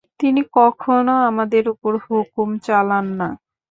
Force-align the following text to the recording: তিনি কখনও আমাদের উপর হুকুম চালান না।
তিনি 0.19 0.41
কখনও 0.57 1.15
আমাদের 1.29 1.63
উপর 1.73 1.93
হুকুম 2.05 2.49
চালান 2.65 3.05
না। 3.19 3.29